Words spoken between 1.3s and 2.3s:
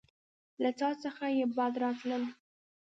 يې بد راتلل.